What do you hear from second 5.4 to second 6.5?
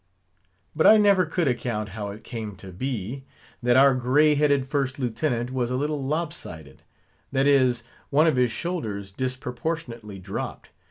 was a little lop